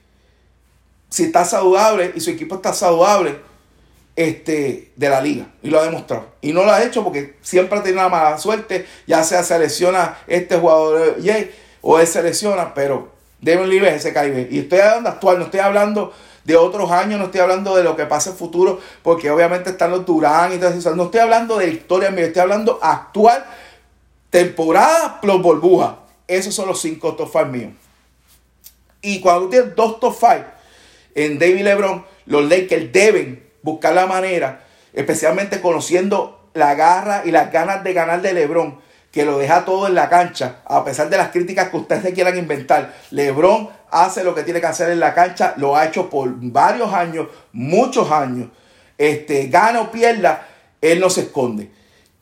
[1.08, 3.38] si está saludable y su equipo está saludable
[4.16, 5.46] este, de la liga.
[5.62, 6.26] Y lo ha demostrado.
[6.40, 8.86] Y no lo ha hecho porque siempre ha tenido una mala suerte.
[9.06, 11.16] Ya sea selecciona este jugador
[11.80, 14.48] o él selecciona, pero Devin Lee ese Caribe.
[14.50, 16.12] Y estoy hablando actual, no estoy hablando
[16.48, 19.90] de otros años, no estoy hablando de lo que pasa en futuro, porque obviamente están
[19.90, 20.96] los Durán y todo eso.
[20.96, 23.44] No estoy hablando de historia estoy hablando actual,
[24.30, 25.98] temporada plus burbuja.
[26.26, 27.72] Esos son los cinco top 5 míos.
[29.02, 30.32] Y cuando tú tienes dos top 5
[31.16, 37.52] en David LeBron, los Lakers deben buscar la manera, especialmente conociendo la garra y las
[37.52, 38.80] ganas de ganar de LeBron,
[39.12, 42.14] que lo deja todo en la cancha, a pesar de las críticas que ustedes se
[42.14, 42.94] quieran inventar.
[43.10, 46.92] LeBron hace lo que tiene que hacer en la cancha, lo ha hecho por varios
[46.92, 48.48] años, muchos años.
[48.96, 50.46] Este, gana o pierda,
[50.80, 51.70] él no se esconde.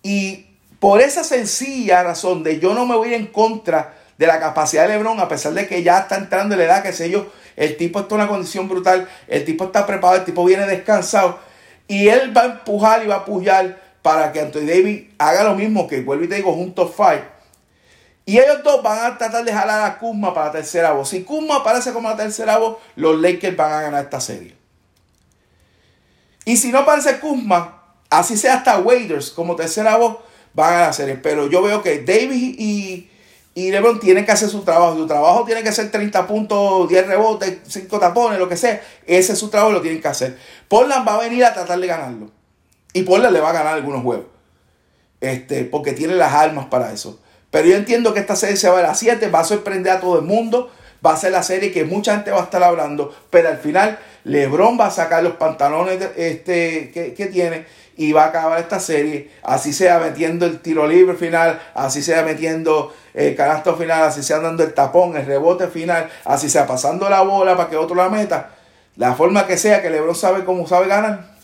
[0.03, 0.47] Y
[0.79, 4.95] por esa sencilla razón de yo no me voy en contra de la capacidad de
[4.95, 7.27] LeBron, a pesar de que ya está entrando en la edad, que sé yo,
[7.57, 11.39] el tipo está en una condición brutal, el tipo está preparado, el tipo viene descansado,
[11.89, 15.55] y él va a empujar y va a apoyar para que Anthony Davis haga lo
[15.55, 17.23] mismo que vuelvo y te digo, juntos fight.
[18.29, 21.09] Y ellos dos van a tratar de jalar a Kuzma para la tercera voz.
[21.11, 24.57] Si Kuzma aparece como la tercera voz, los Lakers van a ganar esta serie.
[26.45, 30.17] Y si no aparece Kuzma, así sea hasta Waiters como tercera voz,
[30.55, 31.15] van a la serie.
[31.15, 33.09] Pero yo veo que Davis y,
[33.55, 34.97] y LeBron tienen que hacer su trabajo.
[34.97, 38.83] Su trabajo tiene que ser 30 puntos, 10 rebotes, 5 tapones, lo que sea.
[39.07, 40.37] Ese es su trabajo lo tienen que hacer.
[40.67, 42.33] Portland va a venir a tratar de ganarlo.
[42.93, 44.27] Y Portland le va a ganar algunos juegos.
[45.21, 47.21] Este, porque tiene las armas para eso.
[47.51, 50.01] Pero yo entiendo que esta serie se va a las 7, va a sorprender a
[50.01, 50.71] todo el mundo.
[51.05, 53.15] Va a ser la serie que mucha gente va a estar hablando.
[53.31, 57.65] Pero al final, LeBron va a sacar los pantalones este, que, tiene
[57.97, 59.31] y va a acabar esta serie.
[59.43, 64.41] Así sea metiendo el tiro libre final, así sea metiendo el canasto final, así sea
[64.41, 68.09] dando el tapón, el rebote final, así sea pasando la bola para que otro la
[68.09, 68.51] meta.
[68.97, 71.37] La forma que sea que LeBron sabe cómo sabe ganar,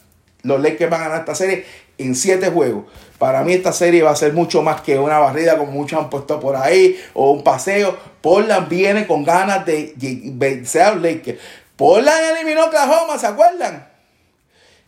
[0.42, 1.64] los Lakers van a ganar esta serie
[2.02, 2.84] en siete juegos.
[3.18, 6.10] Para mí esta serie va a ser mucho más que una barrida como muchos han
[6.10, 7.96] puesto por ahí o un paseo.
[8.20, 9.94] Portland viene con ganas de
[10.34, 11.38] vencer a los Lakers.
[11.76, 13.88] Portland eliminó a Oklahoma, ¿se acuerdan?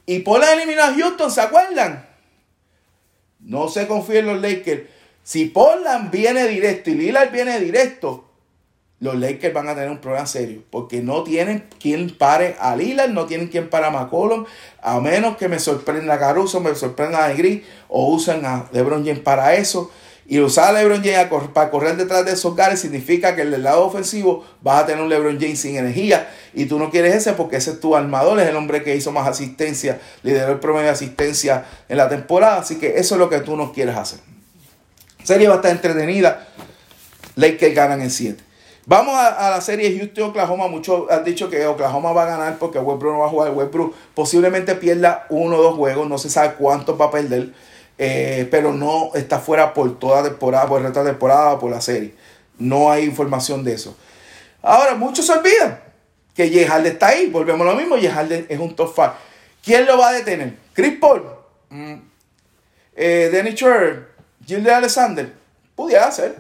[0.07, 2.07] Y Portland eliminó a Houston, ¿se acuerdan?
[3.41, 4.83] No se confíen los Lakers.
[5.23, 8.34] Si Portland viene directo y Lillard viene directo,
[9.01, 10.63] los Lakers van a tener un problema serio.
[10.71, 14.47] Porque no tienen quien pare a Lillard, no tienen quien para a McCollum.
[14.83, 19.21] A menos que me sorprenda Caruso, me sorprenda a Negri o usen a LeBron James
[19.21, 19.91] para eso.
[20.27, 23.85] Y usar a LeBron James para correr detrás de esos gares significa que el lado
[23.85, 26.31] ofensivo vas a tener un LeBron James sin energía.
[26.55, 29.13] Y tú no quieres ese porque ese es tu armador, es el hombre que hizo
[29.13, 32.61] más asistencia, lideró el promedio de asistencia en la temporada.
[32.61, 34.21] Así que eso es lo que tú no quieres hacer.
[35.23, 36.49] Serie va a estar entretenida.
[37.37, 38.44] Lakers ganan en 7.
[38.87, 40.69] Vamos a, la serie Houston-Oklahoma.
[40.69, 43.53] Muchos han dicho que Oklahoma va a ganar porque Westbrook no va a jugar.
[43.53, 46.09] Westbrook posiblemente pierda uno o dos juegos.
[46.09, 47.53] No se sabe cuántos va a perder.
[47.97, 51.81] Eh, pero no está fuera por toda temporada, por el resto de temporada, por la
[51.81, 52.15] serie.
[52.59, 53.97] No hay información de eso.
[54.61, 55.81] Ahora, muchos se olvidan
[56.35, 57.29] que Yehalde está ahí.
[57.29, 57.97] Volvemos a lo mismo.
[57.97, 59.13] Yehalde es un top 5.
[59.65, 60.59] ¿Quién lo va a detener?
[60.75, 61.25] Chris Paul.
[61.71, 61.95] Mm.
[62.97, 64.09] Eh, Danny Schroeder.
[64.75, 65.33] Alexander.
[65.75, 66.37] Pudiera ser.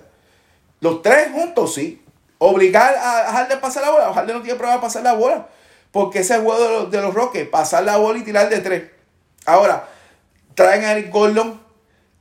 [0.80, 2.03] Los tres juntos, sí.
[2.46, 4.12] Obligar a Harden a pasar la bola.
[4.12, 5.46] Harden no tiene problema pasar la bola.
[5.90, 8.82] Porque ese juego de los, de los Rockets, pasar la bola y tirar de tres.
[9.46, 9.88] Ahora,
[10.54, 11.58] traen a Eric Gordon,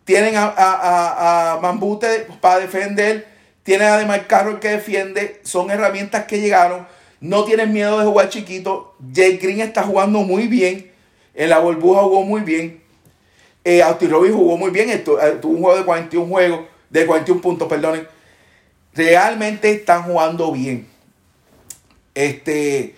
[0.05, 3.27] tienen a, a, Mambute para defender,
[3.63, 6.87] tienen a Demar Carroll que defiende, son herramientas que llegaron,
[7.19, 8.95] no tienen miedo de jugar chiquito.
[9.13, 10.89] Jay Green está jugando muy bien,
[11.33, 12.81] en la burbuja jugó muy bien.
[13.65, 17.41] Eh, Austin Robin jugó muy bien, eh, tuvo un juego de 41 juegos, de 41
[17.41, 18.07] puntos, perdonen
[18.95, 20.87] realmente están jugando bien.
[22.13, 22.95] Este,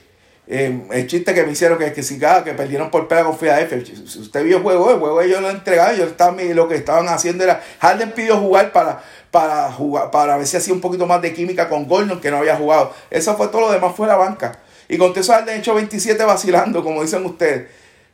[0.47, 3.83] eh, el chiste que me hicieron que, que si que perdieron por pega con Philadelphia.
[3.85, 7.07] Si usted vio el juego, el juego ellos lo entregaron, ellos estaban, lo que estaban
[7.07, 11.21] haciendo era, Harden pidió jugar para, para jugar, para ver si hacía un poquito más
[11.21, 12.93] de química con Gordon que no había jugado.
[13.09, 14.59] Eso fue todo lo demás fue la banca.
[14.87, 17.69] Y con eso Harden hecho 27 vacilando, como dicen ustedes.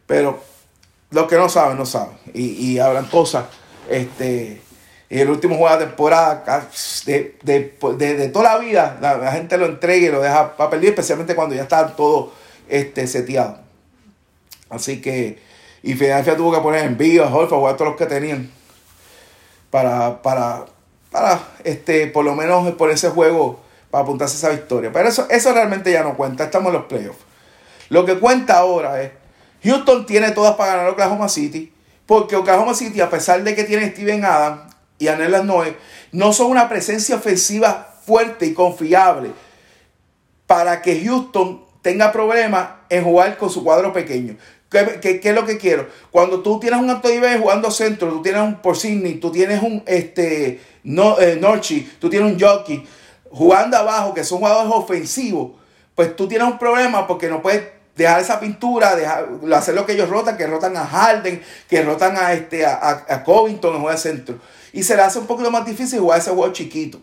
[0.05, 0.41] Pero
[1.09, 2.17] los que no saben, no saben.
[2.33, 3.45] Y, y hablan cosas,
[3.89, 4.61] este
[5.19, 6.69] el último juego de temporada,
[7.05, 11.35] de, de, toda la vida, la, gente lo entrega y lo deja para perder, especialmente
[11.35, 12.31] cuando ya está todo
[12.69, 13.59] este, seteado.
[14.69, 15.37] Así que,
[15.83, 18.49] y Filadelfia tuvo que poner en vivo a Horford, jugar todos los que tenían,
[19.69, 20.65] para, para,
[21.11, 24.91] para este, por lo menos por ese juego, para apuntarse esa victoria.
[24.93, 27.19] Pero eso, eso realmente ya no cuenta, estamos en los playoffs.
[27.89, 29.11] Lo que cuenta ahora es,
[29.65, 31.73] Houston tiene todas para ganar Oklahoma City,
[32.05, 34.70] porque Oklahoma City, a pesar de que tiene Steven Adams,
[35.01, 35.75] y Anelas Noé
[36.11, 39.31] no son una presencia ofensiva fuerte y confiable
[40.45, 44.37] para que Houston tenga problemas en jugar con su cuadro pequeño.
[44.69, 45.87] ¿Qué, es lo que quiero?
[46.11, 50.61] Cuando tú tienes un Antonio jugando centro, tú tienes un Porcini, tú tienes un este,
[50.83, 51.41] no, eh,
[51.99, 52.87] tú tienes un Jockey
[53.31, 55.53] jugando abajo, que son jugadores ofensivos,
[55.95, 57.63] pues tú tienes un problema porque no puedes
[57.95, 62.15] dejar esa pintura, dejar, hacer lo que ellos rotan, que rotan a Harden, que rotan
[62.17, 64.39] a, este, a, a Covington en juego de centro
[64.73, 66.99] y se le hace un poquito más difícil jugar ese juego chiquito.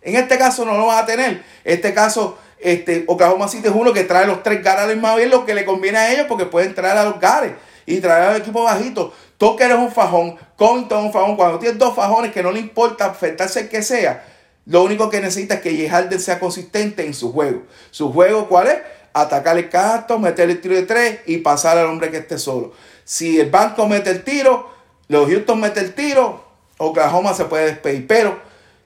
[0.00, 1.42] En este caso no lo van a tener.
[1.64, 5.30] En este caso, este, Oklahoma City es uno que trae los tres gares más bien
[5.30, 7.52] lo que le conviene a ellos porque pueden traer a los gares
[7.86, 9.12] y traer al equipo bajito.
[9.38, 11.36] que eres un fajón, Covington es un fajón.
[11.36, 14.24] Cuando tienes dos fajones que no le importa afectarse el que sea,
[14.66, 16.18] lo único que necesita es que J.
[16.18, 17.62] sea consistente en su juego.
[17.90, 18.78] ¿Su juego cuál es?
[19.12, 22.72] Atacar el casto, meter el tiro de tres y pasar al hombre que esté solo.
[23.04, 24.70] Si el banco mete el tiro,
[25.08, 26.44] los Houston mete el tiro,
[26.78, 28.06] Oklahoma se puede despedir.
[28.06, 28.38] Pero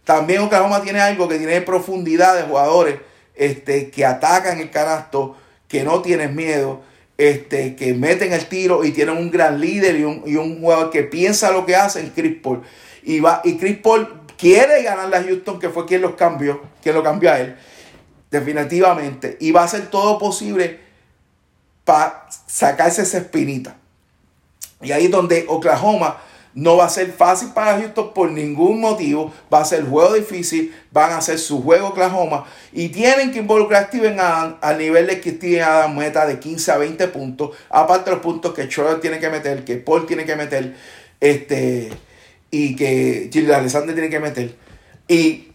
[0.04, 2.96] también Oklahoma tiene algo que tiene profundidad de jugadores
[3.34, 5.36] este, que atacan el canasto,
[5.68, 6.82] que no tienen miedo,
[7.18, 11.50] este, que meten el tiro y tienen un gran líder y un, jugador que piensa
[11.50, 12.62] lo que hace en Chris Paul.
[13.02, 16.94] Y, va, y Chris Paul quiere ganar a Houston, que fue quien los cambió, quien
[16.94, 17.56] lo cambió a él,
[18.30, 19.36] definitivamente.
[19.40, 20.80] Y va a hacer todo posible
[21.84, 23.76] para sacarse esa espinita.
[24.82, 26.18] Y ahí es donde Oklahoma
[26.56, 29.30] no va a ser fácil para Houston por ningún motivo.
[29.52, 30.74] Va a ser juego difícil.
[30.90, 32.46] Van a hacer su juego Oklahoma.
[32.72, 36.38] Y tienen que involucrar a Steven Adams al nivel de que Steven Adams meta de
[36.38, 37.50] 15 a 20 puntos.
[37.68, 40.74] Aparte de los puntos que Schroeder tiene que meter, que Paul tiene que meter.
[41.20, 41.90] Este,
[42.50, 44.54] y que Gilles Alexander tiene que meter.
[45.08, 45.48] Y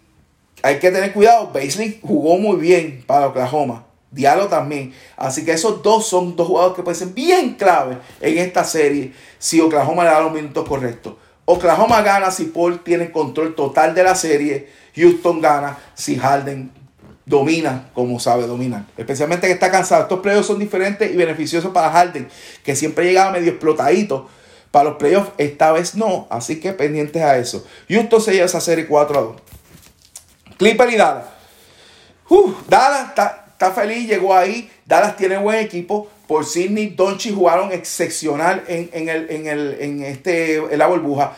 [0.62, 1.52] hay que tener cuidado.
[1.52, 3.88] Baisley jugó muy bien para Oklahoma.
[4.12, 4.94] Diallo también.
[5.16, 9.14] Así que esos dos son dos jugadores que pueden ser bien clave en esta serie
[9.40, 11.16] si Oklahoma le da los minutos correctos.
[11.46, 14.70] Oklahoma gana si Paul tiene control total de la serie.
[14.96, 16.72] Houston gana si Harden
[17.26, 18.86] domina como sabe dominar.
[18.98, 20.04] Especialmente que está cansado.
[20.04, 22.28] Estos playoffs son diferentes y beneficiosos para Harden,
[22.64, 24.30] que siempre llegaba medio explotadito.
[24.72, 26.28] Para los playoffs, esta vez no.
[26.30, 27.66] Así que pendientes a eso.
[27.90, 29.36] Houston se lleva esa serie 4 a 2.
[30.58, 31.26] Clipper y Dallas.
[32.70, 34.72] Dallas está está feliz, llegó ahí.
[34.88, 36.10] Dallas tiene buen equipo.
[36.28, 41.38] Por Sidney Donchi jugaron excepcional en, el, en, el, en, este, en la burbuja.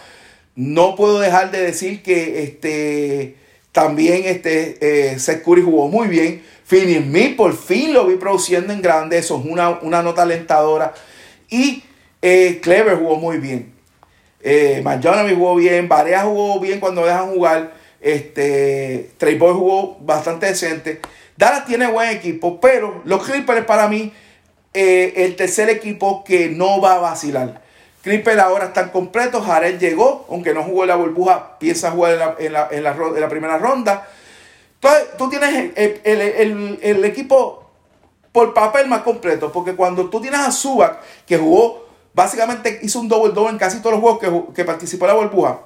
[0.55, 3.35] No puedo dejar de decir que este,
[3.73, 6.43] también este, eh, Seth jugó muy bien.
[6.63, 9.17] Finney Smith por fin lo vi produciendo en grande.
[9.17, 10.93] Eso es una, una nota alentadora.
[11.49, 11.83] Y
[12.21, 13.73] eh, Clever jugó muy bien.
[14.41, 14.81] Eh,
[15.35, 17.73] jugó bien, Barea jugó bien cuando dejan jugar.
[17.99, 21.01] Este, Trey Boy jugó bastante decente.
[21.37, 24.13] Dallas tiene buen equipo, pero los Clippers para mí
[24.73, 27.61] eh, el tercer equipo que no va a vacilar.
[28.01, 29.45] Clippers ahora están completos.
[29.45, 33.57] Jared llegó, aunque no jugó en la burbuja, piensa jugar en la, en la, primera
[33.57, 34.07] ronda.
[34.75, 37.71] Entonces, tú tienes el, equipo
[38.31, 43.07] por papel más completo, porque cuando tú tienes a Subac, que jugó, básicamente hizo un
[43.07, 45.59] double double en casi todos los juegos que, que participó en la burbuja,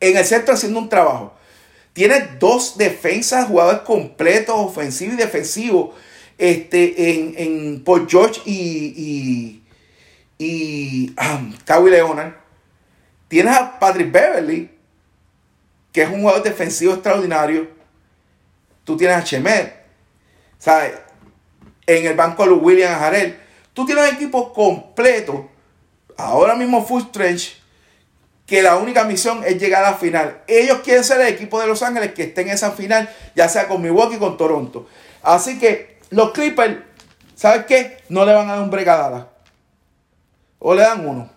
[0.00, 1.32] en el centro haciendo un trabajo.
[1.94, 5.94] Tiene dos defensas, jugadores completos, ofensivo y defensivo,
[6.36, 9.62] este, en, en por George y,
[10.38, 12.34] y, y um, Kawhi Leonard.
[13.28, 14.70] Tienes a Patrick Beverly,
[15.92, 17.68] que es un jugador defensivo extraordinario.
[18.82, 19.72] Tú tienes a Chemet,
[20.58, 20.94] ¿sabes?
[21.86, 23.38] En el banco Luis William Jarel.
[23.72, 25.48] Tú tienes un equipo completo.
[26.16, 27.62] Ahora mismo Full Trench
[28.46, 30.42] que la única misión es llegar a la final.
[30.46, 33.68] Ellos quieren ser el equipo de Los Ángeles que esté en esa final, ya sea
[33.68, 34.86] con Milwaukee o con Toronto.
[35.22, 36.78] Así que los Clippers,
[37.34, 38.02] ¿sabes qué?
[38.08, 39.28] No le van a dar un bregadala.
[40.58, 41.30] O le dan uno.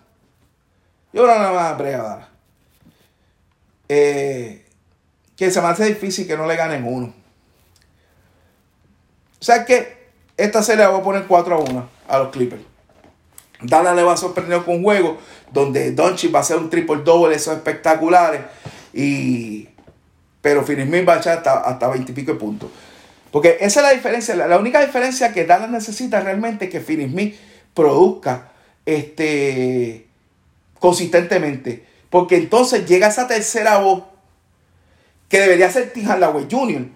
[1.12, 2.28] Yo que no le van a dar bregadala.
[3.88, 4.66] Eh,
[5.36, 7.14] que se me hace difícil que no le ganen uno.
[9.40, 10.10] ¿Sabes qué?
[10.36, 12.62] Esta serie la voy a poner 4 a 1 a los Clippers.
[13.60, 15.18] Dallas le va a sorprender con un juego
[15.52, 18.42] donde Doncic va a hacer un triple double, esos espectaculares.
[18.92, 19.68] Y,
[20.40, 22.70] pero Finismin va a echar hasta, hasta 20 y pico de puntos.
[23.30, 24.34] Porque esa es la diferencia.
[24.36, 27.34] La, única diferencia que Dallas necesita realmente es que Finismin
[27.74, 28.52] produzca
[28.86, 30.06] este,
[30.78, 31.84] consistentemente.
[32.10, 34.04] Porque entonces llega esa tercera voz
[35.28, 36.86] que debería ser Tijan Laway Jr.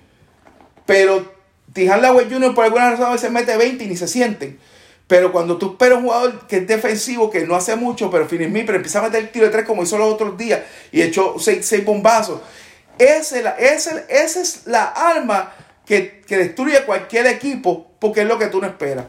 [0.87, 1.33] Pero
[1.73, 2.55] Tijan Laway Jr.
[2.55, 4.59] por alguna razón a veces mete 20 y ni se sienten.
[5.07, 8.63] Pero cuando tú esperas un jugador que es defensivo, que no hace mucho, pero Finismi,
[8.63, 10.61] pero empieza a meter el tiro de tres como hizo los otros días
[10.91, 12.41] y echó seis, seis bombazos.
[12.99, 15.53] Esa es, la, esa, es la arma
[15.85, 19.07] que, destruye cualquier equipo porque es lo que tú no esperas.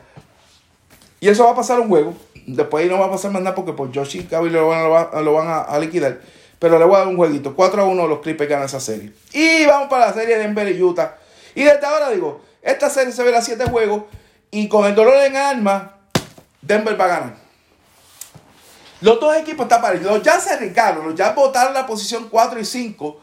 [1.20, 2.16] Y eso va a pasar un juego.
[2.48, 5.34] Después no va a pasar más nada porque por Josh y Gaby lo van, lo
[5.34, 6.20] van a, liquidar.
[6.60, 7.56] Pero le voy a dar un jueguito.
[7.56, 9.12] 4 a 1 los Clippers ganan esa serie.
[9.32, 11.18] Y vamos para la serie de Denver y Utah.
[11.56, 14.04] Y desde ahora digo, esta serie se ve a 7 juegos.
[14.54, 15.96] Y con el dolor en alma,
[16.62, 17.36] Denver va a ganar.
[19.02, 20.14] Los dos equipos están parecidos.
[20.14, 21.08] Los Jazz se arriesgaron.
[21.08, 23.20] Los Jazz votaron la posición 4 y 5.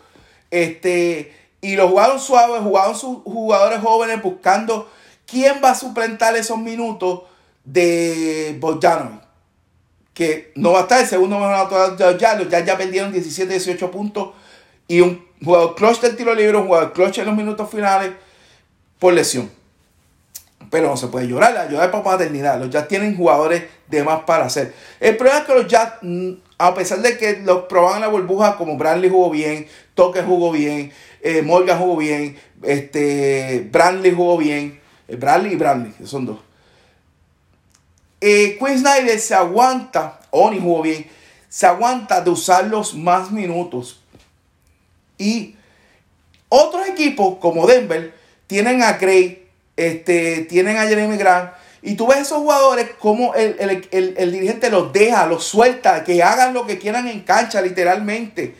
[0.50, 4.90] Este, y los jugaron suaves, jugaron sus jugadores jóvenes buscando
[5.24, 7.22] quién va a suplantar esos minutos
[7.62, 9.22] de Bojanovic.
[10.12, 12.40] Que no va a estar el segundo mejor de los Jazz.
[12.40, 14.30] Los Jazz ya perdieron 17, 18 puntos.
[14.88, 18.14] Y un jugador clutch del tiro libre, un jugador clutch en los minutos finales
[18.98, 19.59] por lesión
[20.70, 22.58] pero no se puede llorar, la llorar por paternidad.
[22.58, 24.72] Los Jazz tienen jugadores de más para hacer.
[25.00, 28.56] El problema es que los Jazz, mm, a pesar de que los probaban la burbuja,
[28.56, 34.80] como Bradley jugó bien, Toque jugó bien, eh, Morgan jugó bien, este, Bradley jugó bien,
[35.08, 36.38] eh, Bradley y Bradley, son dos.
[38.20, 41.06] Eh, Snyder se aguanta, Oni jugó bien,
[41.48, 44.00] se aguanta de usar los más minutos.
[45.18, 45.56] Y
[46.48, 48.14] otros equipos como Denver
[48.46, 51.52] tienen a Craig este, tienen a Jeremy Grant.
[51.82, 56.66] Y tú ves esos jugadores como el, dirigente los deja, los suelta, que hagan lo
[56.66, 58.54] que quieran en cancha, literalmente.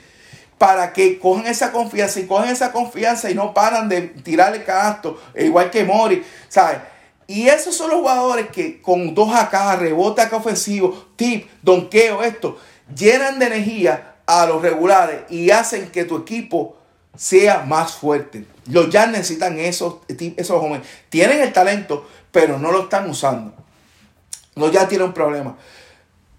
[0.57, 5.21] Para que cojan esa confianza y cojan esa confianza y no paran de tirarle canasto,
[5.35, 6.79] igual que Mori, ¿sabes?
[7.27, 12.59] Y esos son los jugadores que con dos acá, rebote acá ofensivo, tip, donqueo, esto,
[12.95, 16.77] llenan de energía a los regulares y hacen que tu equipo
[17.17, 18.47] sea más fuerte.
[18.67, 20.87] Los Jazz necesitan esos, esos jóvenes.
[21.09, 23.55] Tienen el talento, pero no lo están usando.
[24.55, 25.57] Los Jazz tienen un problema.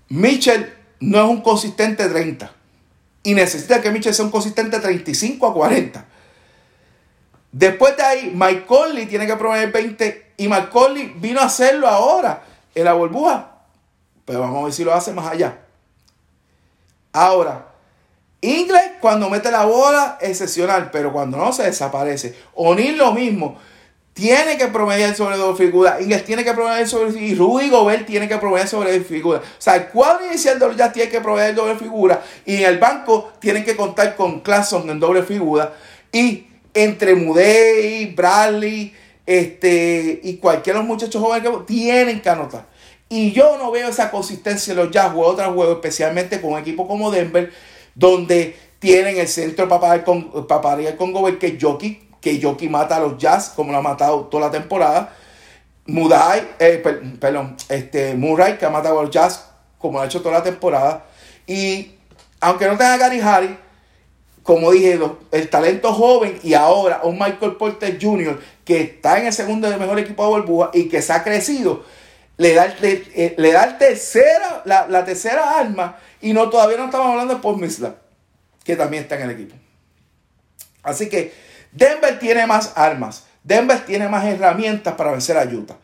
[0.09, 2.51] Mitchell no es un consistente 30.
[3.23, 6.05] Y necesita que Mitchell sea un consistente 35 a 40.
[7.51, 10.33] Después de ahí, Mike Conley tiene que proveer 20.
[10.37, 13.51] Y Mike Conley vino a hacerlo ahora en la burbuja.
[14.25, 15.59] Pero vamos a ver si lo hace más allá.
[17.13, 17.70] Ahora,
[18.41, 22.35] Inglés cuando mete la bola, excepcional, pero cuando no se desaparece.
[22.55, 23.57] O'Neill lo mismo.
[24.13, 26.01] Tiene que promediar sobre dos figuras.
[26.01, 29.41] Inglés tiene que promediar sobre Y Rudy Gobert tiene que promediar sobre figuras.
[29.41, 32.21] O sea, el cuadro inicial de los Jazz tiene que proveer doble figura.
[32.45, 35.73] Y en el banco tienen que contar con Clason en doble figura.
[36.11, 38.93] Y entre Mudey, Bradley,
[39.25, 42.65] este, y cualquiera de los muchachos jóvenes que tienen que anotar.
[43.07, 46.59] Y yo no veo esa consistencia en los Jazz o otros juegos, especialmente con un
[46.59, 47.51] equipo como Denver
[47.95, 51.57] donde tienen el centro para con, el Gobert, que es
[52.21, 55.15] que Jockey mata a los Jazz, como lo ha matado toda la temporada.
[55.87, 56.81] Mudai, eh,
[57.19, 59.45] perdón, este, Murray, que ha matado a los Jazz,
[59.77, 61.05] como lo ha hecho toda la temporada.
[61.47, 61.95] Y
[62.39, 63.51] aunque no tenga Gary Harris,
[64.43, 64.99] como dije,
[65.31, 68.39] el talento joven y ahora un Michael Porter Jr.
[68.65, 71.83] que está en el segundo del mejor equipo de burbuja y que se ha crecido,
[72.37, 72.75] le da, el,
[73.15, 77.59] eh, le da tercera, la, tercera arma y no todavía no estamos hablando de Paul
[77.59, 77.95] Misla,
[78.63, 79.55] que también está en el equipo.
[80.83, 81.33] Así que
[81.71, 85.77] Denver tiene más armas, Denver tiene más herramientas para vencer a Utah.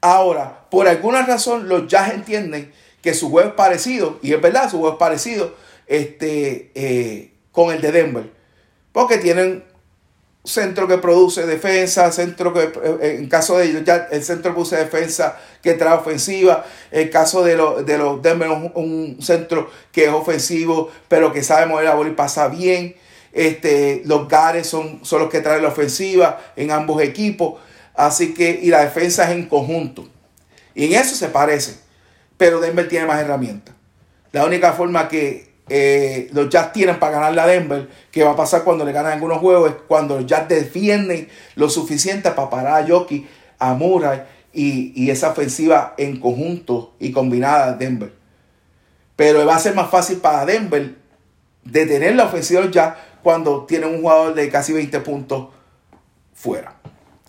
[0.00, 2.72] Ahora, por alguna razón, los Jazz entienden
[3.02, 5.54] que su juego es parecido, y es verdad, su juego es parecido
[5.86, 8.32] este, eh, con el de Denver,
[8.92, 9.64] porque tienen
[10.44, 14.76] centro que produce defensa, centro que, eh, en caso de ellos, ya el centro produce
[14.76, 20.10] defensa que trae ofensiva, en caso de, los de los Denver, un, centro que es
[20.10, 22.96] ofensivo, pero que sabe mover la bola y pasa bien.
[23.32, 27.60] Este, los Gares son, son los que traen la ofensiva en ambos equipos.
[27.94, 30.08] Así que, y la defensa es en conjunto.
[30.74, 31.78] Y en eso se parece.
[32.36, 33.74] Pero Denver tiene más herramientas.
[34.32, 38.36] La única forma que eh, los Jazz tienen para ganar la Denver, que va a
[38.36, 42.86] pasar cuando le ganan algunos juegos, cuando los Jazz defienden lo suficiente para parar a
[42.86, 43.26] Jockey,
[43.58, 48.12] a Murray y, esa ofensiva en conjunto y combinada de Denver.
[49.16, 50.94] Pero va a ser más fácil para Denver
[51.64, 55.48] detener la ofensiva de los Jazz cuando tienen un jugador de casi 20 puntos
[56.32, 56.76] fuera.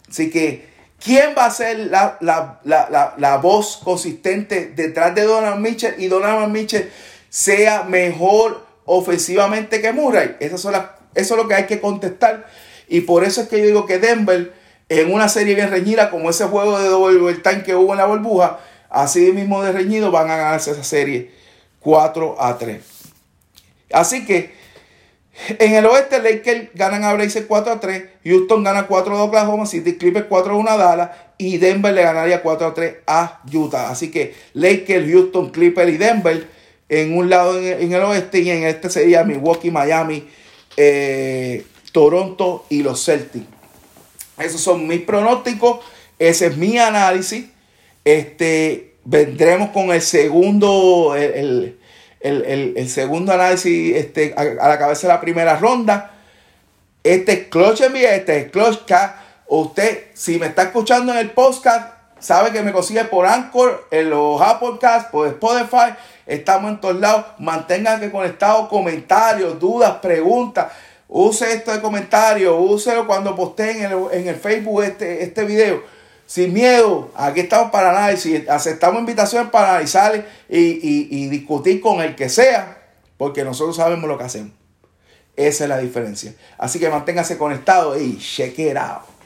[0.08, 0.70] Así que,
[1.04, 5.96] ¿quién va a ser la, la voz consistente detrás de Donald Mitchell?
[5.98, 6.90] Y Donald Mitchell
[7.30, 10.36] sea mejor ofensivamente que Murray.
[10.40, 10.76] Esas son
[11.16, 12.48] eso es lo que hay que contestar.
[12.88, 14.54] Y por eso es que yo digo que Denver,
[14.90, 18.06] en una serie bien reñida, como ese juego de doble time que hubo en la
[18.06, 18.60] burbuja,
[18.90, 21.32] así mismo de reñido, van a ganarse esa serie
[21.82, 22.82] 4 a 3.
[23.92, 24.58] Así que
[25.48, 29.22] en el oeste, Lakers ganan a Blazers 4 a 3, Houston gana 4 a 2
[29.22, 32.74] a Oklahoma City, Clippers 4 a 1 a Dallas y Denver le ganaría 4 a
[32.74, 33.90] 3 a Utah.
[33.90, 36.48] Así que Lakers, Houston, Clippers y Denver
[36.90, 40.28] en un lado en, el oeste y en este sería Milwaukee, Miami,
[40.76, 43.46] eh, Toronto y los Celtics.
[44.40, 45.80] Esos son mis pronósticos,
[46.18, 47.46] ese es mi análisis.
[48.04, 51.78] Este, vendremos con el segundo, el,
[52.88, 56.16] segundo análisis este, a, la cabeza de la primera ronda.
[57.04, 59.24] Este es Clutch este es Clutch K.
[59.48, 64.10] Usted, si me está escuchando en el podcast, sabe que me consigue por Anchor, en
[64.10, 65.96] los Apple Cast, por Spotify
[66.30, 67.26] Estamos en todos lados.
[67.40, 68.70] Manténganse conectados.
[68.70, 70.68] Comentarios, dudas, preguntas.
[71.08, 72.56] Use esto de comentarios.
[72.58, 75.82] Úselo cuando posteen en el, Facebook este, este video.
[76.28, 77.10] Sin miedo.
[77.16, 78.48] Aquí estamos para análisis.
[78.48, 82.78] Aceptamos invitaciones para analizar y, discutir con el que sea.
[83.18, 84.52] Porque nosotros sabemos lo que hacemos.
[85.36, 86.36] Esa es la diferencia.
[86.60, 89.19] Así que manténgase conectado y check it out.